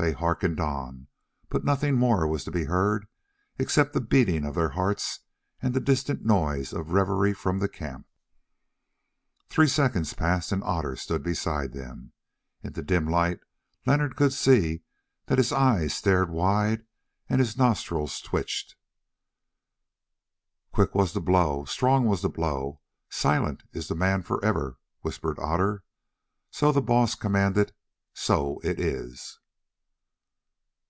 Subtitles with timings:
[0.00, 1.08] They hearkened on,
[1.48, 3.08] but nothing more was to be heard
[3.58, 5.22] except the beating of their hearts
[5.60, 8.06] and the distant noise of revelry from the camp.
[9.48, 12.12] Three seconds passed and Otter stood beside them.
[12.62, 13.40] In the dim light
[13.86, 14.84] Leonard could see
[15.26, 16.86] that his eyes stared wide
[17.28, 18.76] and his nostrils twitched.
[20.72, 22.80] "Quick was the blow, strong was the blow,
[23.10, 25.82] silent is the man for ever," whispered Otter.
[26.52, 27.72] "So the Baas commanded,
[28.14, 29.40] so it is."